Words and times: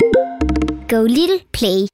Go 0.00 1.02
Little 1.02 1.40
Play. 1.52 1.86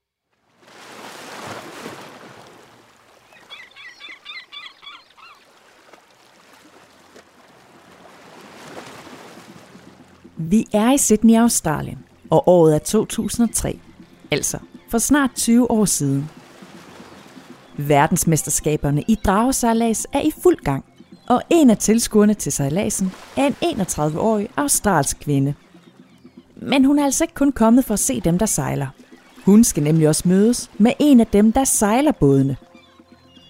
Vi 10.36 10.66
er 10.72 10.92
i 10.92 10.98
Sydney, 10.98 11.34
Australien, 11.34 11.98
og 12.30 12.48
året 12.48 12.74
er 12.74 12.78
2003, 12.78 13.78
altså 14.30 14.58
for 14.90 14.98
snart 14.98 15.30
20 15.34 15.70
år 15.70 15.84
siden. 15.84 16.30
Verdensmesterskaberne 17.76 19.02
i 19.08 19.14
dragesejlads 19.24 20.06
er 20.12 20.20
i 20.20 20.30
fuld 20.42 20.56
gang, 20.56 20.84
og 21.28 21.42
en 21.50 21.70
af 21.70 21.78
tilskuerne 21.78 22.34
til 22.34 22.52
sejladsen 22.52 23.12
er 23.36 23.46
en 23.46 23.80
31-årig 23.80 24.48
australsk 24.56 25.20
kvinde. 25.20 25.54
Men 26.56 26.84
hun 26.84 26.98
er 26.98 27.04
altså 27.04 27.24
ikke 27.24 27.34
kun 27.34 27.52
kommet 27.52 27.84
for 27.84 27.94
at 27.94 28.00
se 28.00 28.20
dem, 28.20 28.38
der 28.38 28.46
sejler. 28.46 28.86
Hun 29.44 29.64
skal 29.64 29.82
nemlig 29.82 30.08
også 30.08 30.22
mødes 30.28 30.70
med 30.78 30.92
en 30.98 31.20
af 31.20 31.26
dem, 31.26 31.52
der 31.52 31.64
sejler 31.64 32.12
bådene. 32.12 32.56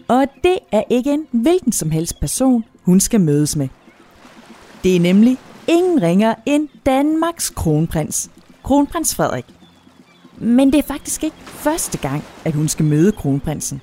Og 0.09 0.27
det 0.45 0.59
er 0.73 0.83
ikke 0.91 1.13
en 1.13 1.27
hvilken 1.31 1.73
som 1.73 1.91
helst 1.91 2.21
person, 2.21 2.65
hun 2.83 3.01
skal 3.01 3.21
mødes 3.21 3.57
med. 3.57 3.69
Det 4.85 4.97
er 4.97 5.01
nemlig 5.01 5.39
ingen 5.67 6.03
ringer 6.03 6.35
end 6.47 6.69
Danmarks 6.87 7.51
kronprins, 7.51 8.31
kronprins 8.63 9.15
Frederik. 9.15 9.45
Men 10.39 10.73
det 10.73 10.79
er 10.79 10.83
faktisk 10.83 11.25
ikke 11.25 11.37
første 11.45 11.99
gang, 11.99 12.25
at 12.45 12.55
hun 12.55 12.69
skal 12.69 12.85
møde 12.85 13.13
kronprinsen. 13.13 13.81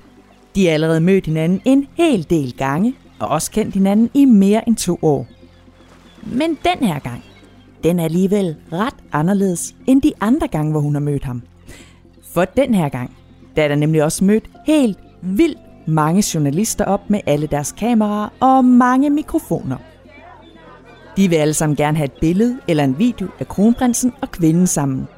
De 0.54 0.66
har 0.66 0.72
allerede 0.72 1.00
mødt 1.00 1.26
hinanden 1.26 1.60
en 1.64 1.86
hel 1.94 2.26
del 2.30 2.56
gange, 2.56 2.94
og 3.18 3.28
også 3.28 3.50
kendt 3.50 3.74
hinanden 3.74 4.10
i 4.14 4.24
mere 4.24 4.68
end 4.68 4.76
to 4.76 4.98
år. 5.02 5.26
Men 6.22 6.58
den 6.64 6.88
her 6.88 6.98
gang, 6.98 7.24
den 7.84 7.98
er 7.98 8.04
alligevel 8.04 8.56
ret 8.72 8.94
anderledes 9.12 9.74
end 9.86 10.02
de 10.02 10.12
andre 10.20 10.48
gange, 10.48 10.70
hvor 10.70 10.80
hun 10.80 10.94
har 10.94 11.00
mødt 11.00 11.24
ham. 11.24 11.42
For 12.32 12.44
den 12.44 12.74
her 12.74 12.88
gang, 12.88 13.16
der 13.56 13.62
er 13.62 13.68
der 13.68 13.74
nemlig 13.74 14.04
også 14.04 14.24
mødt 14.24 14.50
helt 14.66 14.98
vildt 15.22 15.58
mange 15.86 16.24
journalister 16.34 16.84
op 16.84 17.10
med 17.10 17.20
alle 17.26 17.46
deres 17.46 17.72
kameraer 17.72 18.28
og 18.40 18.64
mange 18.64 19.10
mikrofoner. 19.10 19.76
De 21.16 21.28
vil 21.28 21.36
alle 21.36 21.54
sammen 21.54 21.76
gerne 21.76 21.96
have 21.96 22.04
et 22.04 22.20
billede 22.20 22.58
eller 22.68 22.84
en 22.84 22.98
video 22.98 23.28
af 23.38 23.48
kronprinsen 23.48 24.12
og 24.20 24.30
kvinden 24.30 24.66
sammen. 24.66 25.08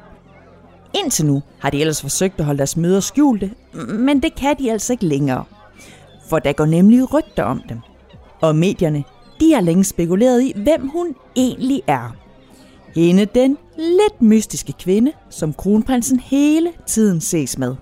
Indtil 1.03 1.25
nu 1.25 1.41
har 1.59 1.69
de 1.69 1.79
ellers 1.81 2.01
forsøgt 2.01 2.39
at 2.39 2.45
holde 2.45 2.57
deres 2.57 2.77
møder 2.77 2.99
skjulte, 2.99 3.51
men 3.99 4.21
det 4.21 4.35
kan 4.35 4.55
de 4.59 4.71
altså 4.71 4.93
ikke 4.93 5.05
længere. 5.05 5.43
For 6.29 6.39
der 6.39 6.53
går 6.53 6.65
nemlig 6.65 7.13
rygter 7.13 7.43
om 7.43 7.61
dem. 7.69 7.79
Og 8.41 8.55
medierne, 8.55 9.03
de 9.39 9.53
har 9.53 9.61
længe 9.61 9.83
spekuleret 9.83 10.41
i, 10.41 10.53
hvem 10.55 10.87
hun 10.87 11.15
egentlig 11.35 11.81
er. 11.87 12.26
Hende 12.97 13.25
den 13.25 13.57
lidt 13.77 14.21
mystiske 14.21 14.73
kvinde, 14.73 15.11
som 15.29 15.53
kronprinsen 15.53 16.19
hele 16.19 16.71
tiden 16.87 17.21
ses 17.21 17.57
med. 17.57 17.75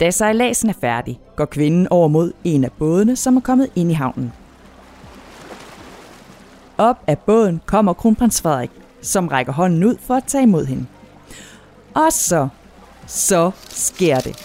Da 0.00 0.10
sejladsen 0.10 0.68
er 0.68 0.74
færdig, 0.80 1.20
går 1.36 1.44
kvinden 1.44 1.88
over 1.88 2.08
mod 2.08 2.32
en 2.44 2.64
af 2.64 2.72
bådene, 2.72 3.16
som 3.16 3.36
er 3.36 3.40
kommet 3.40 3.70
ind 3.76 3.90
i 3.90 3.94
havnen. 3.94 4.32
Op 6.78 6.96
af 7.06 7.18
båden 7.18 7.60
kommer 7.66 7.92
kronprins 7.92 8.40
Frederik, 8.42 8.70
som 9.02 9.28
rækker 9.28 9.52
hånden 9.52 9.84
ud 9.84 9.96
for 10.00 10.14
at 10.14 10.24
tage 10.24 10.42
imod 10.42 10.66
hende. 10.66 10.86
Og 11.94 12.12
så, 12.12 12.48
så 13.06 13.50
sker 13.68 14.20
det. 14.20 14.36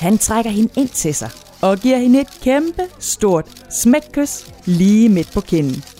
Han 0.00 0.18
trækker 0.18 0.50
hende 0.50 0.70
ind 0.76 0.88
til 0.88 1.14
sig 1.14 1.30
og 1.62 1.78
giver 1.78 1.98
hende 1.98 2.20
et 2.20 2.40
kæmpe, 2.42 2.82
stort 2.98 3.66
smækkys 3.70 4.52
lige 4.64 5.08
midt 5.08 5.30
på 5.34 5.40
kinden. 5.40 5.95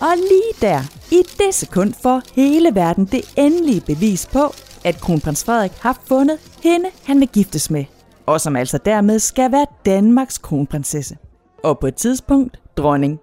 Og 0.00 0.16
lige 0.16 0.68
der, 0.68 0.80
i 1.10 1.22
det 1.38 1.54
sekund, 1.54 1.94
får 2.02 2.22
hele 2.34 2.74
verden 2.74 3.04
det 3.04 3.34
endelige 3.36 3.80
bevis 3.80 4.28
på, 4.32 4.54
at 4.84 5.00
kronprins 5.00 5.44
Frederik 5.44 5.72
har 5.80 6.00
fundet 6.06 6.38
hende, 6.62 6.88
han 7.04 7.20
vil 7.20 7.28
giftes 7.28 7.70
med, 7.70 7.84
og 8.26 8.40
som 8.40 8.56
altså 8.56 8.78
dermed 8.78 9.18
skal 9.18 9.52
være 9.52 9.66
Danmarks 9.86 10.38
kronprinsesse. 10.38 11.16
Og 11.64 11.78
på 11.78 11.86
et 11.86 11.94
tidspunkt 11.94 12.60
dronning. 12.76 13.18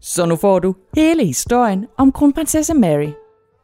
Så 0.00 0.26
nu 0.26 0.36
får 0.36 0.58
du 0.58 0.74
hele 0.94 1.24
historien 1.24 1.86
om 1.96 2.12
kronprinsesse 2.12 2.74
Mary. 2.74 3.08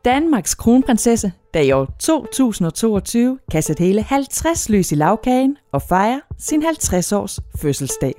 Danmarks 0.05 0.55
kronprinsesse, 0.55 1.33
der 1.55 1.61
i 1.61 1.73
år 1.73 1.89
2022 2.01 3.39
kan 3.51 3.63
sætte 3.63 3.85
hele 3.85 4.03
50 4.03 4.69
lys 4.69 4.93
i 4.93 4.95
lavkagen 4.95 5.57
og 5.73 5.83
fejre 5.83 6.21
sin 6.39 6.63
50 6.63 7.13
års 7.13 7.41
fødselsdag. 7.57 8.15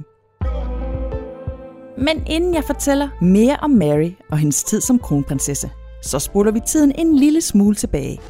Men 1.97 2.23
inden 2.27 2.53
jeg 2.53 2.63
fortæller 2.63 3.09
mere 3.21 3.57
om 3.61 3.69
Mary 3.69 4.11
og 4.31 4.37
hendes 4.37 4.63
tid 4.63 4.81
som 4.81 4.99
kronprinsesse, 4.99 5.69
så 6.01 6.19
spoler 6.19 6.51
vi 6.51 6.59
tiden 6.59 6.91
en 6.97 7.15
lille 7.15 7.41
smule 7.41 7.75
tilbage. 7.75 8.21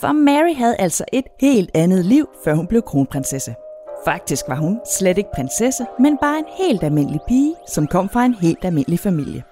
For 0.00 0.12
Mary 0.12 0.54
havde 0.56 0.76
altså 0.76 1.04
et 1.12 1.24
helt 1.40 1.70
andet 1.74 2.04
liv, 2.04 2.28
før 2.44 2.54
hun 2.54 2.66
blev 2.66 2.82
kronprinsesse. 2.82 3.54
Faktisk 4.04 4.44
var 4.48 4.56
hun 4.56 4.80
slet 4.98 5.18
ikke 5.18 5.30
prinsesse, 5.34 5.86
men 5.98 6.18
bare 6.20 6.38
en 6.38 6.44
helt 6.58 6.82
almindelig 6.82 7.20
pige, 7.28 7.54
som 7.68 7.86
kom 7.86 8.08
fra 8.08 8.24
en 8.24 8.34
helt 8.34 8.64
almindelig 8.64 9.00
familie. 9.00 9.42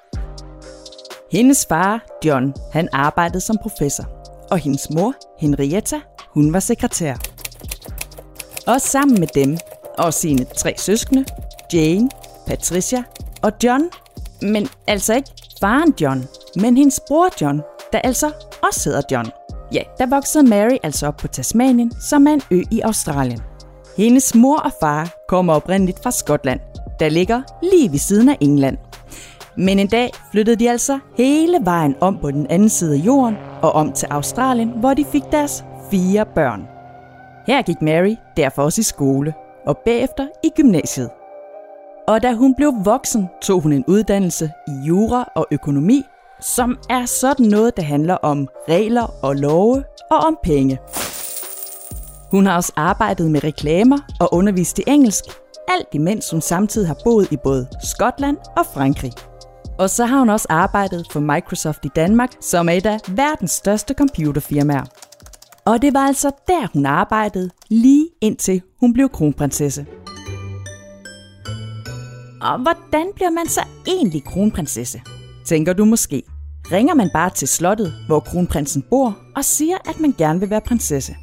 Hendes 1.33 1.67
far, 1.67 2.07
John, 2.25 2.55
han 2.73 2.89
arbejdede 2.93 3.41
som 3.41 3.59
professor, 3.63 4.05
og 4.51 4.59
hendes 4.59 4.91
mor, 4.91 5.15
Henrietta, 5.39 6.01
hun 6.29 6.53
var 6.53 6.61
sekretær. 6.61 7.15
Og 8.67 8.81
sammen 8.81 9.21
med 9.21 9.29
dem 9.35 9.59
og 9.99 10.15
sine 10.15 10.45
tre 10.45 10.75
søskende, 10.79 11.25
Jane, 11.73 12.11
Patricia 12.47 13.03
og 13.43 13.53
John, 13.65 13.91
men 14.43 14.69
altså 14.87 15.15
ikke 15.15 15.31
faren 15.61 15.95
John, 16.01 16.25
men 16.57 16.77
hendes 16.77 17.01
bror 17.09 17.29
John, 17.41 17.63
der 17.93 17.99
altså 17.99 18.33
også 18.69 18.91
hedder 18.91 19.03
John. 19.11 19.27
Ja, 19.73 19.83
der 19.99 20.07
voksede 20.07 20.49
Mary 20.49 20.77
altså 20.83 21.07
op 21.07 21.17
på 21.17 21.29
Tasmanien, 21.29 21.93
som 22.01 22.27
er 22.27 22.33
en 22.33 22.43
ø 22.51 22.63
i 22.71 22.81
Australien. 22.81 23.41
Hendes 23.97 24.35
mor 24.35 24.59
og 24.59 24.73
far 24.81 25.25
kommer 25.29 25.55
oprindeligt 25.55 26.03
fra 26.03 26.11
Skotland, 26.11 26.61
der 27.01 27.09
ligger 27.09 27.43
lige 27.63 27.93
ved 27.93 27.99
siden 27.99 28.29
af 28.29 28.37
England. 28.41 28.79
Men 29.57 29.79
en 29.79 29.87
dag 29.87 30.11
flyttede 30.31 30.57
de 30.57 30.71
altså 30.71 30.99
hele 31.17 31.59
vejen 31.63 31.97
om 32.01 32.19
på 32.19 32.31
den 32.31 32.47
anden 32.47 32.69
side 32.69 32.95
af 32.95 32.99
jorden 32.99 33.37
og 33.63 33.73
om 33.73 33.93
til 33.93 34.07
Australien, 34.07 34.69
hvor 34.69 34.95
de 34.95 35.05
fik 35.05 35.23
deres 35.33 35.65
fire 35.91 36.27
børn. 36.35 36.69
Her 37.47 37.63
gik 37.63 37.83
Mary 37.83 38.17
derfor 38.37 38.63
også 38.63 38.81
i 38.81 38.85
skole, 38.85 39.35
og 39.67 39.79
bagefter 39.79 40.27
i 40.45 40.51
gymnasiet. 40.57 41.11
Og 42.09 42.23
da 42.23 42.33
hun 42.33 42.55
blev 42.55 42.73
voksen, 42.85 43.29
tog 43.43 43.61
hun 43.61 43.73
en 43.73 43.85
uddannelse 43.89 44.51
i 44.69 44.87
jura 44.87 45.33
og 45.37 45.47
økonomi, 45.51 46.03
som 46.41 46.79
er 46.91 47.07
sådan 47.07 47.47
noget, 47.47 47.77
der 47.77 47.83
handler 47.83 48.15
om 48.15 48.49
regler 48.69 49.25
og 49.25 49.37
love 49.37 49.85
og 50.11 50.17
om 50.19 50.39
penge. 50.43 50.79
Hun 52.31 52.47
har 52.47 52.57
også 52.57 52.73
arbejdet 52.77 53.31
med 53.31 53.45
reklamer 53.45 53.99
og 54.21 54.35
undervist 54.35 54.79
i 54.79 54.83
engelsk, 54.87 55.25
alt 55.69 55.89
imens 55.93 56.31
hun 56.31 56.41
samtidig 56.41 56.89
har 56.89 56.97
boet 57.05 57.33
i 57.33 57.37
både 57.37 57.69
Skotland 57.83 58.37
og 58.57 58.67
Frankrig. 58.67 59.13
Og 59.79 59.91
så 59.91 60.07
har 60.07 60.19
hun 60.19 60.31
også 60.31 60.47
arbejdet 60.51 61.07
for 61.13 61.21
Microsoft 61.21 61.85
i 61.85 61.91
Danmark, 61.97 62.31
som 62.41 62.69
er 62.69 62.73
et 62.73 62.87
af 62.87 62.99
verdens 63.09 63.51
største 63.51 63.95
computerfirmaer. 63.95 64.85
Og 65.65 65.83
det 65.83 65.95
var 65.95 66.07
altså 66.07 66.31
der, 66.49 66.69
hun 66.73 66.87
arbejdede, 66.87 67.51
lige 67.71 68.09
indtil 68.21 68.63
hun 68.81 68.93
blev 68.93 69.09
kronprinsesse. 69.09 69.87
Og 72.45 72.59
hvordan 72.59 73.07
bliver 73.15 73.31
man 73.31 73.49
så 73.49 73.61
egentlig 73.87 74.25
kronprinsesse? 74.25 75.01
Tænker 75.47 75.73
du 75.73 75.85
måske. 75.85 76.23
Ringer 76.73 76.95
man 76.95 77.11
bare 77.13 77.31
til 77.31 77.49
slottet, 77.49 77.93
hvor 78.07 78.21
kronprinsen 78.21 78.85
bor, 78.91 79.19
og 79.37 79.45
siger, 79.45 79.77
at 79.89 80.01
man 80.01 80.15
gerne 80.19 80.41
vil 80.41 80.51
være 80.51 80.61
prinsesse? 80.61 81.17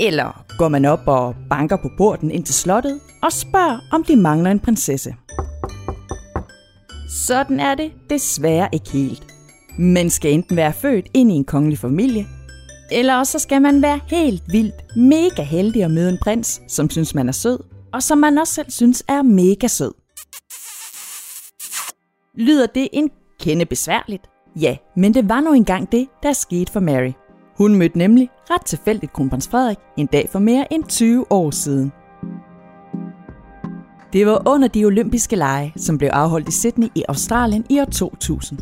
Eller 0.00 0.44
går 0.58 0.68
man 0.68 0.84
op 0.84 1.02
og 1.06 1.34
banker 1.50 1.76
på 1.76 1.90
porten 1.96 2.30
ind 2.30 2.44
til 2.44 2.54
slottet 2.54 3.00
og 3.22 3.32
spørger, 3.32 3.78
om 3.92 4.04
de 4.04 4.16
mangler 4.16 4.50
en 4.50 4.60
prinsesse? 4.60 5.14
Sådan 7.10 7.60
er 7.60 7.74
det 7.74 7.92
desværre 8.10 8.68
ikke 8.72 8.90
helt. 8.90 9.26
Man 9.78 10.10
skal 10.10 10.32
enten 10.32 10.56
være 10.56 10.72
født 10.72 11.06
ind 11.14 11.32
i 11.32 11.34
en 11.34 11.44
kongelig 11.44 11.78
familie, 11.78 12.26
eller 12.92 13.16
også 13.16 13.38
skal 13.38 13.62
man 13.62 13.82
være 13.82 14.00
helt 14.06 14.42
vildt 14.52 14.96
mega 14.96 15.42
heldig 15.42 15.84
at 15.84 15.90
møde 15.90 16.10
en 16.10 16.18
prins, 16.22 16.60
som 16.68 16.90
synes 16.90 17.14
man 17.14 17.28
er 17.28 17.32
sød, 17.32 17.58
og 17.92 18.02
som 18.02 18.18
man 18.18 18.38
også 18.38 18.54
selv 18.54 18.70
synes 18.70 19.04
er 19.08 19.22
mega 19.22 19.66
sød. 19.66 19.92
Lyder 22.34 22.66
det 22.66 22.88
en 22.92 23.10
kende 23.40 23.66
besværligt? 23.66 24.30
Ja, 24.60 24.76
men 24.96 25.14
det 25.14 25.28
var 25.28 25.40
nu 25.40 25.52
engang 25.52 25.92
det, 25.92 26.08
der 26.22 26.32
skete 26.32 26.72
for 26.72 26.80
Mary. 26.80 27.12
Hun 27.58 27.74
mødte 27.74 27.98
nemlig 27.98 28.30
ret 28.50 28.64
tilfældigt 28.66 29.12
kronprins 29.12 29.48
Frederik 29.48 29.78
en 29.96 30.06
dag 30.06 30.28
for 30.32 30.38
mere 30.38 30.72
end 30.72 30.84
20 30.84 31.32
år 31.32 31.50
siden. 31.50 31.92
Det 34.12 34.26
var 34.26 34.48
under 34.48 34.68
de 34.68 34.84
olympiske 34.84 35.36
lege, 35.36 35.72
som 35.76 35.98
blev 35.98 36.08
afholdt 36.12 36.48
i 36.48 36.52
Sydney 36.52 36.88
i 36.94 37.04
Australien 37.08 37.64
i 37.70 37.80
år 37.80 37.84
2000. 37.84 38.58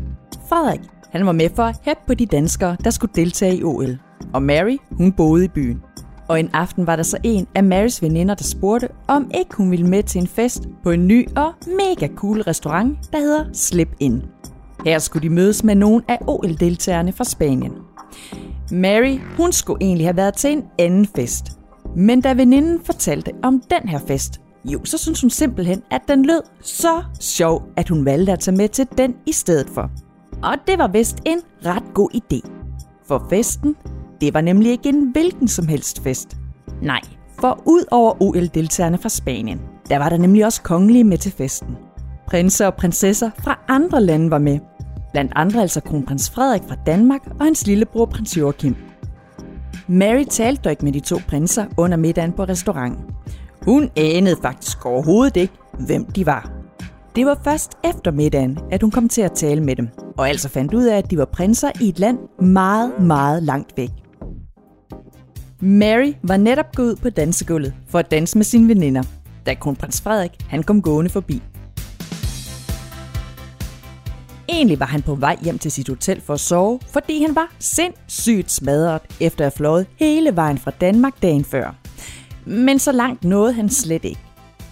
Frederik, 0.49 0.81
han 1.11 1.25
var 1.25 1.31
med 1.31 1.49
for 1.55 1.63
at 1.63 1.79
hæppe 1.81 2.01
på 2.07 2.13
de 2.13 2.25
danskere, 2.25 2.77
der 2.83 2.89
skulle 2.89 3.11
deltage 3.15 3.57
i 3.57 3.63
OL. 3.63 3.97
Og 4.33 4.43
Mary, 4.43 4.77
hun 4.91 5.13
boede 5.13 5.45
i 5.45 5.47
byen. 5.47 5.81
Og 6.27 6.39
en 6.39 6.49
aften 6.53 6.87
var 6.87 6.95
der 6.95 7.03
så 7.03 7.17
en 7.23 7.47
af 7.55 7.63
Marys 7.63 8.01
veninder, 8.01 8.35
der 8.35 8.43
spurgte, 8.43 8.89
om 9.07 9.31
ikke 9.37 9.55
hun 9.55 9.71
ville 9.71 9.87
med 9.87 10.03
til 10.03 10.21
en 10.21 10.27
fest 10.27 10.67
på 10.83 10.91
en 10.91 11.07
ny 11.07 11.27
og 11.35 11.53
mega 11.67 12.07
cool 12.15 12.41
restaurant, 12.41 12.97
der 13.11 13.19
hedder 13.19 13.45
Slip 13.53 13.89
In. 13.99 14.21
Her 14.85 14.99
skulle 14.99 15.29
de 15.29 15.33
mødes 15.33 15.63
med 15.63 15.75
nogle 15.75 16.03
af 16.07 16.17
OL-deltagerne 16.27 17.13
fra 17.13 17.23
Spanien. 17.23 17.73
Mary, 18.71 19.19
hun 19.37 19.51
skulle 19.51 19.81
egentlig 19.81 20.07
have 20.07 20.17
været 20.17 20.33
til 20.33 20.51
en 20.51 20.63
anden 20.79 21.07
fest. 21.15 21.45
Men 21.95 22.21
da 22.21 22.33
veninden 22.33 22.79
fortalte 22.83 23.31
om 23.43 23.61
den 23.69 23.89
her 23.89 23.99
fest, 24.07 24.41
jo, 24.65 24.85
så 24.85 24.97
synes 24.97 25.21
hun 25.21 25.29
simpelthen, 25.29 25.83
at 25.91 26.01
den 26.07 26.25
lød 26.25 26.41
så 26.61 27.03
sjov, 27.19 27.63
at 27.77 27.89
hun 27.89 28.05
valgte 28.05 28.31
at 28.31 28.39
tage 28.39 28.57
med 28.57 28.69
til 28.69 28.87
den 28.97 29.15
i 29.25 29.31
stedet 29.31 29.69
for. 29.69 29.89
Og 30.43 30.55
det 30.67 30.77
var 30.77 30.87
vist 30.87 31.17
en 31.25 31.39
ret 31.65 31.93
god 31.93 32.09
idé. 32.15 32.49
For 33.07 33.27
festen, 33.29 33.75
det 34.21 34.33
var 34.33 34.41
nemlig 34.41 34.71
ikke 34.71 34.89
en 34.89 35.11
hvilken 35.11 35.47
som 35.47 35.67
helst 35.67 36.03
fest. 36.03 36.37
Nej, 36.81 37.01
for 37.39 37.61
ud 37.65 37.83
over 37.91 38.21
OL-deltagerne 38.21 38.97
fra 38.97 39.09
Spanien, 39.09 39.61
der 39.89 39.97
var 39.97 40.09
der 40.09 40.17
nemlig 40.17 40.45
også 40.45 40.61
kongelige 40.61 41.03
med 41.03 41.17
til 41.17 41.31
festen. 41.31 41.77
Prinser 42.27 42.65
og 42.65 42.75
prinsesser 42.75 43.29
fra 43.39 43.59
andre 43.67 44.03
lande 44.03 44.31
var 44.31 44.37
med. 44.37 44.59
Blandt 45.11 45.31
andre 45.35 45.61
altså 45.61 45.81
kronprins 45.81 46.29
Frederik 46.29 46.61
fra 46.67 46.75
Danmark 46.85 47.21
og 47.39 47.45
hans 47.45 47.67
lillebror 47.67 48.05
prins 48.05 48.37
Joachim. 48.37 48.75
Mary 49.87 50.23
talte 50.29 50.61
dog 50.61 50.71
ikke 50.71 50.85
med 50.85 50.91
de 50.91 50.99
to 50.99 51.17
prinser 51.27 51.65
under 51.77 51.97
middagen 51.97 52.31
på 52.31 52.43
restauranten. 52.43 53.05
Hun 53.61 53.89
anede 53.95 54.35
faktisk 54.41 54.85
overhovedet 54.85 55.37
ikke, 55.37 55.53
hvem 55.79 56.05
de 56.05 56.25
var. 56.25 56.51
Det 57.15 57.25
var 57.25 57.39
først 57.43 57.71
efter 57.83 58.11
middagen, 58.11 58.59
at 58.71 58.81
hun 58.81 58.91
kom 58.91 59.09
til 59.09 59.21
at 59.21 59.31
tale 59.31 59.63
med 59.63 59.75
dem, 59.75 59.89
og 60.17 60.29
altså 60.29 60.49
fandt 60.49 60.73
ud 60.73 60.83
af, 60.83 60.97
at 60.97 61.11
de 61.11 61.17
var 61.17 61.25
prinser 61.25 61.71
i 61.81 61.89
et 61.89 61.99
land 61.99 62.17
meget, 62.41 62.99
meget 62.99 63.43
langt 63.43 63.77
væk. 63.77 63.91
Mary 65.59 66.13
var 66.23 66.37
netop 66.37 66.75
gået 66.75 66.91
ud 66.91 66.95
på 66.95 67.09
dansegulvet 67.09 67.73
for 67.89 67.99
at 67.99 68.11
danse 68.11 68.37
med 68.37 68.45
sine 68.45 68.67
veninder, 68.67 69.03
da 69.45 69.53
kronprins 69.53 70.01
Frederik 70.01 70.31
han 70.49 70.63
kom 70.63 70.81
gående 70.81 71.09
forbi. 71.09 71.41
Egentlig 74.49 74.79
var 74.79 74.85
han 74.85 75.01
på 75.01 75.15
vej 75.15 75.37
hjem 75.41 75.59
til 75.59 75.71
sit 75.71 75.87
hotel 75.89 76.21
for 76.21 76.33
at 76.33 76.39
sove, 76.39 76.79
fordi 76.89 77.21
han 77.21 77.35
var 77.35 77.51
sindssygt 77.59 78.51
smadret 78.51 79.01
efter 79.19 79.45
at 79.45 79.45
have 79.45 79.57
flået 79.57 79.85
hele 79.95 80.35
vejen 80.35 80.57
fra 80.57 80.71
Danmark 80.71 81.21
dagen 81.21 81.45
før. 81.45 81.75
Men 82.45 82.79
så 82.79 82.91
langt 82.91 83.23
nåede 83.23 83.53
han 83.53 83.69
slet 83.69 84.05
ikke. 84.05 84.21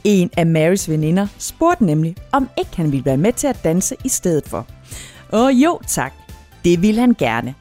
En 0.04 0.30
af 0.38 0.46
Marys 0.46 0.90
veninder 0.90 1.28
spurgte 1.38 1.86
nemlig, 1.86 2.16
om 2.32 2.50
ikke 2.58 2.78
han 2.78 2.92
ville 2.92 3.06
være 3.06 3.18
med 3.18 3.34
til 3.34 3.48
at 3.48 3.60
danse 3.64 3.96
i 4.04 4.10
stedet 4.10 4.48
for. 4.48 4.68
Og 5.32 5.54
jo 5.54 5.80
tak, 5.88 6.14
det 6.66 6.82
ville 6.82 7.02
han 7.02 7.16
gerne. 7.18 7.56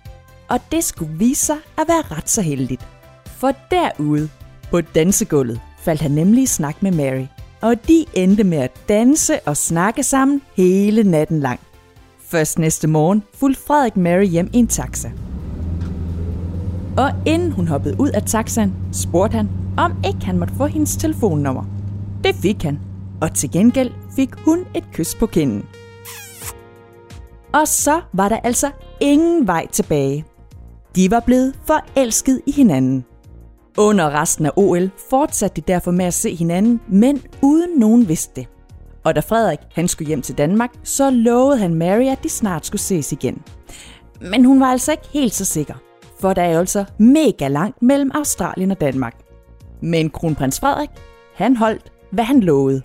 Og 0.49 0.61
det 0.73 0.85
skulle 0.85 1.19
vise 1.19 1.47
sig 1.47 1.57
at 1.79 1.85
være 1.89 2.17
ret 2.17 2.31
så 2.31 2.43
heldigt. 2.43 2.94
For 3.37 3.53
derude 3.71 4.29
på 4.71 4.81
dansegulvet 4.81 5.61
faldt 5.79 6.01
han 6.01 6.11
nemlig 6.11 6.43
i 6.43 6.47
snak 6.47 6.83
med 6.83 6.93
Mary. 6.93 7.27
Og 7.61 7.89
de 7.89 8.05
endte 8.15 8.45
med 8.45 8.59
at 8.59 8.71
danse 8.89 9.41
og 9.47 9.57
snakke 9.57 10.03
sammen 10.03 10.43
hele 10.57 11.03
natten 11.03 11.41
lang. 11.41 11.61
Først 12.27 12.59
næste 12.59 12.89
morgen 12.89 13.23
fulgte 13.35 13.63
Frederik 13.67 13.97
Mary 13.97 14.25
hjem 14.25 14.51
i 14.53 14.59
en 14.59 14.67
taxa. 14.67 15.11
Og 16.97 17.11
inden 17.27 17.53
hun 17.53 17.69
hoppede 17.69 18.01
ud 18.01 18.09
af 18.09 18.23
taxaen, 18.23 18.75
spurgte 18.93 19.37
han, 19.37 19.49
om 19.77 19.93
ikke 20.07 20.27
han 20.27 20.39
måtte 20.39 20.55
få 20.55 20.67
hendes 20.67 20.97
telefonnummer. 20.97 21.65
Det 22.25 22.35
fik 22.35 22.63
han, 22.63 22.79
og 23.21 23.35
til 23.35 23.51
gengæld 23.51 23.91
fik 24.17 24.31
hun 24.45 24.65
et 24.75 24.85
kys 24.93 25.15
på 25.15 25.27
kinden. 25.27 25.65
Og 27.53 27.69
så 27.69 28.01
var 28.13 28.29
der 28.29 28.37
altså 28.37 28.71
ingen 29.01 29.47
vej 29.47 29.67
tilbage. 29.67 30.25
De 30.97 31.11
var 31.11 31.21
blevet 31.21 31.55
forelsket 31.67 32.41
i 32.47 32.53
hinanden. 32.53 33.05
Under 33.79 34.21
resten 34.21 34.47
af 34.47 34.51
OL 34.57 34.91
fortsatte 35.11 35.61
de 35.61 35.73
derfor 35.73 35.91
med 35.91 36.05
at 36.05 36.15
se 36.15 36.35
hinanden, 36.35 36.81
men 36.89 37.23
uden 37.43 37.79
nogen 37.79 38.09
vidste 38.09 38.33
det. 38.41 38.49
Og 39.05 39.15
da 39.15 39.21
Frederik 39.21 39.59
han 39.75 39.89
skulle 39.89 40.09
hjem 40.09 40.23
til 40.23 40.39
Danmark, 40.39 40.71
så 40.83 41.11
lovede 41.11 41.59
han 41.59 41.75
Mary, 41.75 42.05
at 42.05 42.23
de 42.23 42.29
snart 42.29 42.67
skulle 42.67 42.83
ses 42.83 43.13
igen. 43.13 43.43
Men 44.21 44.45
hun 44.45 44.61
var 44.61 44.67
altså 44.67 44.93
ikke 44.93 45.09
helt 45.13 45.35
så 45.35 45.45
sikker, 45.45 45.75
for 46.21 46.33
der 46.33 46.43
er 46.43 46.59
altså 46.59 46.85
mega 46.99 47.49
langt 47.49 47.83
mellem 47.83 48.11
Australien 48.15 48.71
og 48.71 48.81
Danmark. 48.81 49.15
Men 49.83 50.11
kronprins 50.11 50.61
Frederik, 50.61 50.91
han 51.35 51.57
holdt, 51.57 51.93
hvad 52.11 52.25
han 52.25 52.41
lovede. 52.41 52.83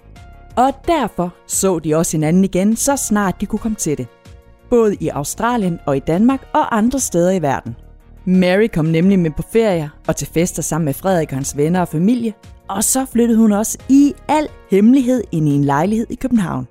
Og 0.58 0.74
derfor 0.88 1.34
så 1.48 1.80
de 1.80 1.96
også 1.96 2.18
hinanden 2.18 2.44
igen, 2.44 2.76
så 2.76 2.96
snart 2.96 3.42
de 3.42 3.46
kunne 3.46 3.60
komme 3.60 3.76
til 3.76 3.98
det. 3.98 4.08
Både 4.70 4.96
i 4.96 5.08
Australien 5.08 5.80
og 5.86 5.98
i 5.98 6.00
Danmark 6.00 6.48
og 6.54 6.78
andre 6.78 7.00
steder 7.00 7.32
i 7.32 7.42
verden. 7.42 7.76
Mary 8.26 8.68
kom 8.74 8.86
nemlig 8.86 9.20
med 9.20 9.32
på 9.32 9.44
ferie 9.52 9.90
og 10.08 10.16
til 10.16 10.28
fester 10.28 10.62
sammen 10.62 10.86
med 10.86 10.94
Frederik 10.94 11.32
og 11.32 11.38
hans 11.38 11.58
venner 11.58 11.82
og 11.82 11.88
familie, 11.88 12.34
og 12.68 12.84
så 12.84 13.06
flyttede 13.06 13.38
hun 13.38 13.52
også 13.52 13.78
i 13.90 14.14
al 14.28 14.48
hemmelighed 14.72 15.24
ind 15.32 15.50
i 15.50 15.52
en 15.52 15.64
lejlighed 15.64 16.08
i 16.10 16.16
København. 16.16 16.68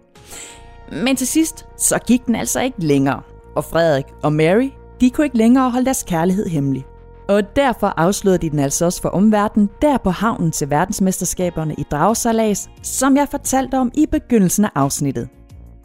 Men 0.93 1.17
til 1.17 1.27
sidst, 1.27 1.67
så 1.77 1.99
gik 2.07 2.27
den 2.27 2.35
altså 2.35 2.61
ikke 2.61 2.81
længere, 2.85 3.21
og 3.57 3.65
Frederik 3.65 4.05
og 4.23 4.33
Mary, 4.33 4.71
de 5.01 5.11
kunne 5.11 5.25
ikke 5.27 5.37
længere 5.37 5.71
holde 5.71 5.85
deres 5.85 6.03
kærlighed 6.03 6.47
hemmelig. 6.47 6.85
Og 7.29 7.57
derfor 7.57 7.87
afslørede 7.87 8.39
de 8.39 8.51
den 8.51 8.59
altså 8.59 8.85
også 8.85 9.03
for 9.03 9.09
omverdenen 9.09 9.71
der 9.83 9.99
på 9.99 10.11
havnen 10.11 10.51
til 10.51 10.71
verdensmesterskaberne 10.71 11.75
i 11.79 11.85
dragsalas, 11.91 12.71
som 12.83 13.17
jeg 13.17 13.29
fortalte 13.31 13.79
om 13.79 13.91
i 13.95 14.07
begyndelsen 14.07 14.65
af 14.65 14.71
afsnittet. 14.75 15.29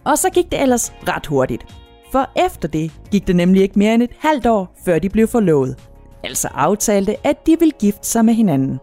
Og 0.05 0.17
så 0.17 0.29
gik 0.29 0.51
det 0.51 0.61
ellers 0.61 0.93
ret 1.07 1.25
hurtigt. 1.25 1.65
For 2.13 2.29
efter 2.35 2.67
det 2.67 2.91
gik 3.11 3.27
det 3.27 3.35
nemlig 3.35 3.61
ikke 3.61 3.79
mere 3.79 3.93
end 3.93 4.03
et 4.03 4.15
halvt 4.19 4.45
år, 4.45 4.75
før 4.85 4.99
de 4.99 5.09
blev 5.09 5.27
forlovet. 5.27 5.79
Altså 6.23 6.47
aftalte, 6.53 7.27
at 7.27 7.47
de 7.47 7.59
ville 7.59 7.73
gifte 7.79 8.07
sig 8.07 8.25
med 8.25 8.33
hinanden. 8.33 8.79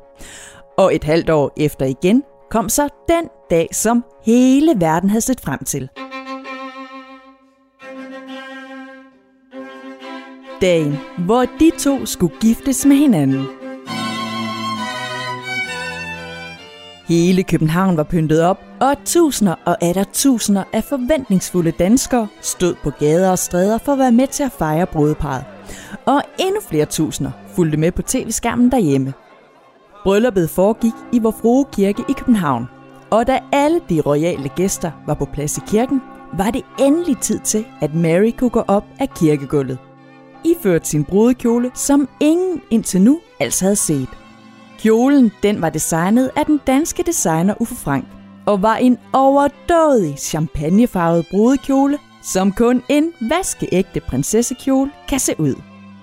Og 0.78 0.94
et 0.94 1.04
halvt 1.04 1.30
år 1.30 1.52
efter 1.56 1.86
igen 1.86 2.22
kom 2.50 2.68
så 2.68 2.88
den 3.08 3.28
dag, 3.50 3.68
som 3.72 4.04
hele 4.24 4.72
verden 4.76 5.10
havde 5.10 5.20
set 5.20 5.40
frem 5.40 5.64
til. 5.64 5.88
Dagen, 10.60 10.96
hvor 11.18 11.44
de 11.60 11.70
to 11.78 12.06
skulle 12.06 12.34
giftes 12.40 12.86
med 12.86 12.96
hinanden. 12.96 13.59
Hele 17.10 17.42
København 17.42 17.96
var 17.96 18.02
pyntet 18.02 18.42
op, 18.42 18.64
og 18.80 18.94
tusinder 19.04 19.54
og 19.64 19.82
atter 19.82 20.04
tusinder 20.12 20.64
af 20.72 20.84
forventningsfulde 20.84 21.70
danskere 21.70 22.28
stod 22.40 22.74
på 22.82 22.90
gader 22.90 23.30
og 23.30 23.38
stræder 23.38 23.78
for 23.78 23.92
at 23.92 23.98
være 23.98 24.12
med 24.12 24.26
til 24.26 24.42
at 24.42 24.52
fejre 24.52 24.86
brudeparret. 24.86 25.44
Og 26.06 26.22
endnu 26.38 26.60
flere 26.60 26.84
tusinder 26.84 27.30
fulgte 27.56 27.76
med 27.76 27.92
på 27.92 28.02
tv-skærmen 28.02 28.70
derhjemme. 28.70 29.12
Brylluppet 30.04 30.50
foregik 30.50 30.92
i 31.12 31.18
Vor 31.18 31.30
Frue 31.30 31.64
Kirke 31.72 32.04
i 32.08 32.12
København, 32.12 32.68
og 33.10 33.26
da 33.26 33.40
alle 33.52 33.80
de 33.88 34.00
royale 34.00 34.48
gæster 34.56 34.90
var 35.06 35.14
på 35.14 35.24
plads 35.24 35.58
i 35.58 35.60
kirken, 35.66 36.00
var 36.38 36.50
det 36.50 36.62
endelig 36.78 37.18
tid 37.18 37.38
til, 37.38 37.64
at 37.80 37.94
Mary 37.94 38.30
kunne 38.38 38.50
gå 38.50 38.64
op 38.68 38.84
af 39.00 39.10
kirkegulvet. 39.10 39.78
Iført 40.44 40.86
sin 40.86 41.04
brudekjole, 41.04 41.70
som 41.74 42.08
ingen 42.20 42.60
indtil 42.70 43.00
nu 43.00 43.20
altså 43.40 43.64
havde 43.64 43.76
set. 43.76 44.19
Kjolen 44.82 45.32
den 45.42 45.62
var 45.62 45.70
designet 45.70 46.30
af 46.36 46.46
den 46.46 46.60
danske 46.66 47.02
designer 47.02 47.54
Uffe 47.60 47.74
Frank, 47.74 48.04
og 48.46 48.62
var 48.62 48.76
en 48.76 48.98
overdådig 49.12 50.18
champagnefarvet 50.18 51.26
brudekjole, 51.30 51.98
som 52.22 52.52
kun 52.52 52.82
en 52.88 53.12
vaskeægte 53.30 54.00
prinsessekjole 54.00 54.90
kan 55.08 55.18
se 55.18 55.34
ud. 55.40 55.54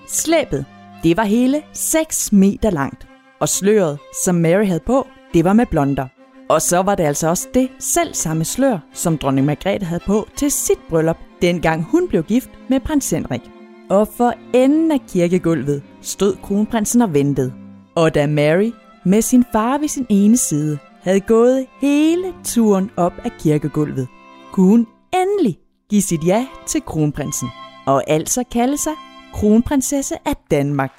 Slæbet, 0.07 0.65
det 1.03 1.17
var 1.17 1.23
hele 1.23 1.61
6 1.73 2.31
meter 2.31 2.69
langt, 2.69 3.07
og 3.39 3.49
sløret, 3.49 3.99
som 4.25 4.35
Mary 4.35 4.65
havde 4.65 4.79
på, 4.85 5.07
det 5.33 5.43
var 5.43 5.53
med 5.53 5.65
blonder. 5.65 6.07
Og 6.49 6.61
så 6.61 6.81
var 6.81 6.95
det 6.95 7.03
altså 7.03 7.27
også 7.27 7.47
det 7.53 7.69
selv 7.79 8.13
samme 8.13 8.45
slør, 8.45 8.79
som 8.93 9.17
dronning 9.17 9.47
Margrethe 9.47 9.85
havde 9.85 10.03
på 10.05 10.27
til 10.35 10.51
sit 10.51 10.79
bryllup, 10.89 11.17
dengang 11.41 11.83
hun 11.83 12.07
blev 12.07 12.23
gift 12.23 12.49
med 12.69 12.79
prins 12.79 13.09
Henrik. 13.09 13.41
Og 13.89 14.07
for 14.07 14.33
enden 14.53 14.91
af 14.91 14.99
kirkegulvet 15.09 15.83
stod 16.01 16.35
kronprinsen 16.43 17.01
og 17.01 17.13
ventede. 17.13 17.66
Og 17.97 18.15
da 18.15 18.27
Mary 18.27 18.71
med 19.05 19.21
sin 19.21 19.43
far 19.51 19.77
ved 19.77 19.87
sin 19.87 20.05
ene 20.09 20.37
side 20.37 20.77
havde 21.01 21.19
gået 21.19 21.65
hele 21.81 22.33
turen 22.43 22.91
op 22.97 23.13
ad 23.25 23.31
kirkegulvet, 23.39 24.07
kunne 24.51 24.67
hun 24.67 24.87
endelig 25.13 25.57
give 25.89 26.01
sit 26.01 26.25
ja 26.25 26.47
til 26.67 26.81
kronprinsen, 26.81 27.47
og 27.85 28.09
altså 28.09 28.43
kalde 28.51 28.77
sig 28.77 28.91
kronprinsesse 29.33 30.15
af 30.25 30.33
Danmark. 30.51 30.91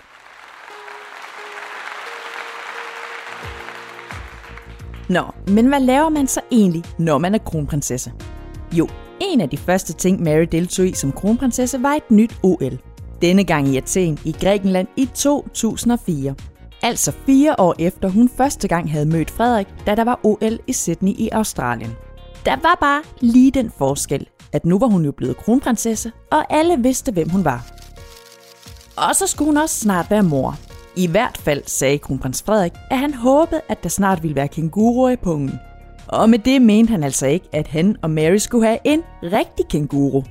Nå, 5.09 5.23
men 5.47 5.67
hvad 5.67 5.81
laver 5.81 6.09
man 6.09 6.27
så 6.27 6.41
egentlig, 6.53 6.85
når 6.99 7.19
man 7.19 7.35
er 7.35 7.39
kronprinsesse? 7.39 8.13
Jo, 8.73 8.89
en 9.21 9.41
af 9.41 9.49
de 9.49 9.57
første 9.57 9.93
ting, 9.93 10.23
Mary 10.23 10.47
deltog 10.53 10.87
i 10.87 10.93
som 10.93 11.13
kronprinsesse, 11.13 11.83
var 11.83 11.95
et 11.95 12.11
nyt 12.11 12.37
OL. 12.43 12.79
Denne 13.23 13.45
gang 13.45 13.69
i 13.69 13.77
Athen 13.77 14.19
i 14.25 14.37
Grækenland 14.41 14.89
i 14.97 15.09
2004. 15.15 16.35
Altså 16.83 17.13
fire 17.27 17.55
år 17.59 17.75
efter 17.79 18.09
hun 18.09 18.31
første 18.37 18.69
gang 18.69 18.93
havde 18.93 19.07
mødt 19.07 19.31
Frederik, 19.31 19.67
da 19.87 19.95
der 19.95 20.05
var 20.05 20.21
OL 20.23 20.59
i 20.67 20.73
Sydney 20.73 21.13
i 21.13 21.29
Australien. 21.33 21.97
Der 22.45 22.57
var 22.57 22.79
bare 22.81 23.03
lige 23.21 23.51
den 23.51 23.73
forskel, 23.79 24.27
at 24.53 24.65
nu 24.65 24.79
var 24.79 24.87
hun 24.87 25.05
jo 25.05 25.13
blevet 25.13 25.37
kronprinsesse, 25.37 26.13
og 26.33 26.55
alle 26.55 26.77
vidste, 26.79 27.13
hvem 27.13 27.29
hun 27.29 27.45
var. 27.45 27.67
Og 28.97 29.17
så 29.17 29.27
skulle 29.27 29.47
hun 29.47 29.57
også 29.57 29.81
snart 29.81 30.11
være 30.11 30.23
mor. 30.23 30.57
I 30.97 31.07
hvert 31.07 31.39
fald 31.39 31.63
sagde 31.67 31.99
kronprins 31.99 32.43
Frederik, 32.43 32.73
at 32.91 32.99
han 32.99 33.15
håbede, 33.15 33.61
at 33.69 33.83
der 33.83 33.89
snart 33.89 34.23
ville 34.23 34.37
være 34.37 34.49
kænguruer 34.49 35.11
i 35.11 35.17
pungen. 35.17 35.61
Og 36.07 36.31
med 36.31 36.39
det 36.39 36.63
mente 36.63 36.91
han 36.91 37.05
altså 37.05 37.27
ikke, 37.27 37.49
at 37.53 37.69
han 37.69 37.97
og 38.03 38.11
Mary 38.11 38.37
skulle 38.37 38.67
have 38.67 38.79
en 38.85 39.03
rigtig 39.23 39.69
kænguru. 39.69 40.23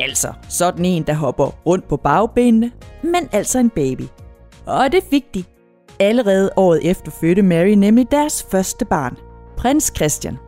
Altså 0.00 0.32
sådan 0.48 0.84
en, 0.84 1.02
der 1.02 1.14
hopper 1.14 1.66
rundt 1.66 1.88
på 1.88 1.96
bagbenene, 1.96 2.72
men 3.02 3.28
altså 3.32 3.58
en 3.58 3.70
baby. 3.70 4.02
Og 4.66 4.92
det 4.92 5.04
fik 5.10 5.34
de. 5.34 5.44
Allerede 6.00 6.50
året 6.56 6.90
efter 6.90 7.10
fødte 7.10 7.42
Mary 7.42 7.68
nemlig 7.68 8.10
deres 8.10 8.46
første 8.50 8.84
barn, 8.84 9.16
prins 9.56 9.92
Christian. 9.96 10.38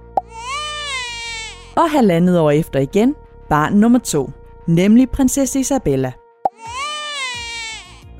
Og 1.76 1.90
halvandet 1.90 2.38
år 2.40 2.50
efter 2.50 2.80
igen, 2.80 3.14
barn 3.48 3.72
nummer 3.72 3.98
to, 3.98 4.30
nemlig 4.68 5.10
prinsesse 5.10 5.60
Isabella. 5.60 6.12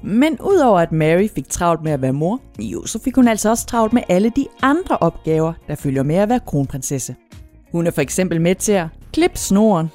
Men 0.02 0.38
udover 0.40 0.80
at 0.80 0.92
Mary 0.92 1.28
fik 1.35 1.49
travlt 1.49 1.83
med 1.83 1.92
at 1.92 2.02
være 2.02 2.12
mor, 2.12 2.40
jo, 2.59 2.87
så 2.87 2.99
fik 2.99 3.14
hun 3.14 3.28
altså 3.28 3.50
også 3.50 3.66
travlt 3.66 3.92
med 3.92 4.02
alle 4.09 4.33
de 4.37 4.47
andre 4.62 4.97
opgaver, 4.97 5.52
der 5.68 5.75
følger 5.75 6.02
med 6.02 6.16
at 6.16 6.28
være 6.28 6.40
kronprinsesse. 6.47 7.16
Hun 7.73 7.87
er 7.87 7.90
for 7.90 8.00
eksempel 8.00 8.40
med 8.40 8.54
til 8.54 8.73
at 8.73 8.87
klippe 9.12 9.38
snoren, 9.38 9.90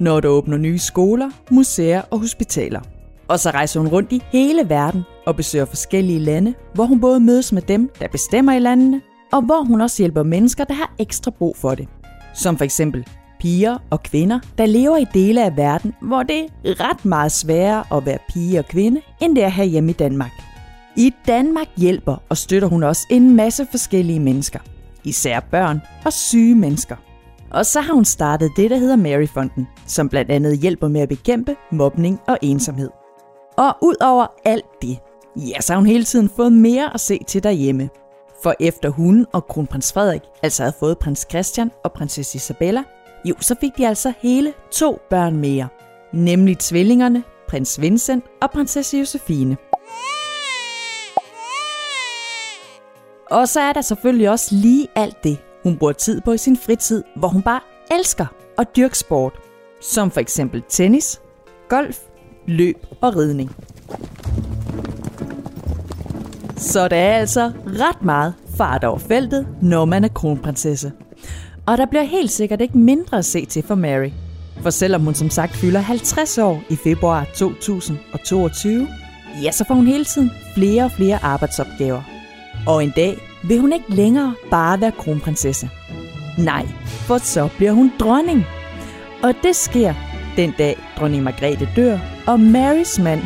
når 0.00 0.20
der 0.20 0.28
åbner 0.28 0.56
nye 0.56 0.78
skoler, 0.78 1.30
museer 1.50 2.02
og 2.10 2.18
hospitaler. 2.18 2.80
Og 3.28 3.40
så 3.40 3.50
rejser 3.50 3.80
hun 3.80 3.88
rundt 3.88 4.12
i 4.12 4.22
hele 4.32 4.68
verden 4.68 5.02
og 5.26 5.36
besøger 5.36 5.64
forskellige 5.64 6.18
lande, 6.18 6.54
hvor 6.74 6.84
hun 6.84 7.00
både 7.00 7.20
mødes 7.20 7.52
med 7.52 7.62
dem, 7.62 7.90
der 8.00 8.08
bestemmer 8.08 8.52
i 8.52 8.58
landene, 8.58 9.00
og 9.32 9.42
hvor 9.42 9.64
hun 9.64 9.80
også 9.80 10.02
hjælper 10.02 10.22
mennesker, 10.22 10.64
der 10.64 10.74
har 10.74 10.94
ekstra 10.98 11.30
brug 11.30 11.56
for 11.56 11.74
det. 11.74 11.88
Som 12.34 12.56
for 12.56 12.64
eksempel 12.64 13.06
piger 13.40 13.78
og 13.90 14.02
kvinder, 14.02 14.40
der 14.58 14.66
lever 14.66 14.96
i 14.96 15.06
dele 15.14 15.44
af 15.44 15.56
verden, 15.56 15.94
hvor 16.02 16.22
det 16.22 16.40
er 16.64 16.90
ret 16.90 17.04
meget 17.04 17.32
sværere 17.32 17.84
at 17.96 18.06
være 18.06 18.18
pige 18.28 18.58
og 18.58 18.64
kvinde, 18.64 19.00
end 19.22 19.36
det 19.36 19.44
er 19.44 19.48
her 19.48 19.64
hjemme 19.64 19.90
i 19.90 19.94
Danmark. 19.94 20.32
I 20.96 21.14
Danmark 21.26 21.66
hjælper 21.76 22.16
og 22.28 22.36
støtter 22.36 22.68
hun 22.68 22.82
også 22.82 23.06
en 23.10 23.36
masse 23.36 23.66
forskellige 23.70 24.20
mennesker, 24.20 24.58
især 25.04 25.40
børn 25.40 25.80
og 26.04 26.12
syge 26.12 26.54
mennesker. 26.54 26.96
Og 27.50 27.66
så 27.66 27.80
har 27.80 27.94
hun 27.94 28.04
startet 28.04 28.50
det, 28.56 28.70
der 28.70 28.76
hedder 28.76 28.96
Maryfonden, 28.96 29.66
som 29.86 30.08
blandt 30.08 30.30
andet 30.30 30.58
hjælper 30.58 30.88
med 30.88 31.00
at 31.00 31.08
bekæmpe 31.08 31.56
mobning 31.72 32.20
og 32.28 32.38
ensomhed. 32.42 33.03
Og 33.56 33.76
ud 33.80 33.94
over 34.00 34.26
alt 34.44 34.82
det, 34.82 34.98
ja, 35.36 35.60
så 35.60 35.72
har 35.72 35.78
hun 35.78 35.86
hele 35.86 36.04
tiden 36.04 36.30
fået 36.36 36.52
mere 36.52 36.94
at 36.94 37.00
se 37.00 37.24
til 37.26 37.42
derhjemme. 37.42 37.90
For 38.42 38.54
efter 38.60 38.88
hun 38.88 39.26
og 39.32 39.46
kronprins 39.46 39.92
Frederik 39.92 40.22
altså 40.42 40.62
havde 40.62 40.76
fået 40.80 40.98
prins 40.98 41.26
Christian 41.30 41.70
og 41.84 41.92
prinsesse 41.92 42.36
Isabella, 42.36 42.84
jo, 43.24 43.34
så 43.40 43.56
fik 43.60 43.70
de 43.76 43.88
altså 43.88 44.12
hele 44.18 44.52
to 44.70 44.98
børn 45.10 45.36
mere. 45.36 45.68
Nemlig 46.12 46.58
tvillingerne, 46.58 47.24
prins 47.48 47.80
Vincent 47.80 48.24
og 48.42 48.50
prinsesse 48.50 48.98
Josefine. 48.98 49.56
Og 53.30 53.48
så 53.48 53.60
er 53.60 53.72
der 53.72 53.80
selvfølgelig 53.80 54.30
også 54.30 54.54
lige 54.54 54.88
alt 54.94 55.24
det, 55.24 55.38
hun 55.62 55.78
bruger 55.78 55.92
tid 55.92 56.20
på 56.20 56.32
i 56.32 56.38
sin 56.38 56.56
fritid, 56.56 57.04
hvor 57.16 57.28
hun 57.28 57.42
bare 57.42 57.60
elsker 57.90 58.26
at 58.58 58.76
dyrke 58.76 58.98
sport. 58.98 59.32
Som 59.80 60.10
for 60.10 60.20
eksempel 60.20 60.62
tennis, 60.68 61.20
golf, 61.68 62.00
løb 62.46 62.86
og 63.00 63.16
ridning. 63.16 63.56
Så 66.56 66.88
der 66.88 66.96
er 66.96 67.18
altså 67.18 67.52
ret 67.66 68.02
meget 68.02 68.34
fart 68.56 68.84
over 68.84 68.98
feltet, 68.98 69.46
når 69.62 69.84
man 69.84 70.04
er 70.04 70.08
kronprinsesse. 70.08 70.92
Og 71.66 71.78
der 71.78 71.86
bliver 71.86 72.02
helt 72.02 72.30
sikkert 72.30 72.60
ikke 72.60 72.78
mindre 72.78 73.18
at 73.18 73.24
se 73.24 73.46
til 73.46 73.62
for 73.62 73.74
Mary. 73.74 74.10
For 74.60 74.70
selvom 74.70 75.02
hun 75.02 75.14
som 75.14 75.30
sagt 75.30 75.52
fylder 75.52 75.80
50 75.80 76.38
år 76.38 76.62
i 76.70 76.76
februar 76.76 77.26
2022, 77.34 78.88
ja, 79.42 79.50
så 79.52 79.64
får 79.68 79.74
hun 79.74 79.86
hele 79.86 80.04
tiden 80.04 80.30
flere 80.54 80.84
og 80.84 80.92
flere 80.92 81.24
arbejdsopgaver. 81.24 82.02
Og 82.66 82.84
en 82.84 82.92
dag 82.96 83.16
vil 83.48 83.60
hun 83.60 83.72
ikke 83.72 83.94
længere 83.94 84.34
bare 84.50 84.80
være 84.80 84.92
kronprinsesse. 84.92 85.70
Nej, 86.38 86.66
for 87.06 87.18
så 87.18 87.48
bliver 87.56 87.72
hun 87.72 87.92
dronning. 88.00 88.44
Og 89.22 89.34
det 89.42 89.56
sker 89.56 89.94
den 90.36 90.54
dag 90.58 90.76
dronning 90.98 91.22
Margrethe 91.22 91.68
dør, 91.76 91.98
og 92.26 92.40
Marys 92.40 92.98
mand, 92.98 93.20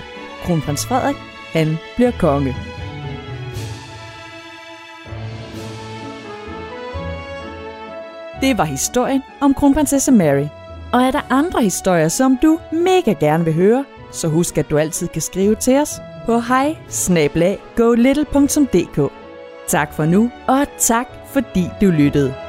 kronprins 0.45 0.87
Frederik, 0.87 1.17
han 1.53 1.77
bliver 1.97 2.11
konge. 2.11 2.55
Det 8.41 8.59
var 8.59 8.65
historien 8.65 9.23
om 9.41 9.55
kronprinsesse 9.55 10.13
Mary. 10.13 10.47
Og 10.93 11.01
er 11.01 11.11
der 11.11 11.33
andre 11.33 11.63
historier, 11.63 12.09
som 12.09 12.39
du 12.43 12.59
mega 12.73 13.13
gerne 13.13 13.45
vil 13.45 13.55
høre, 13.55 13.85
så 14.13 14.29
husk, 14.29 14.59
at 14.59 14.71
du 14.71 14.79
altid 14.79 15.09
kan 15.09 15.23
skrive 15.23 15.55
til 15.55 15.77
os 15.77 16.01
på 16.27 16.41
hej 16.41 16.77
Tak 19.69 19.93
for 19.93 20.05
nu, 20.05 20.31
og 20.47 20.67
tak 20.79 21.07
fordi 21.33 21.65
du 21.81 21.87
lyttede. 21.87 22.48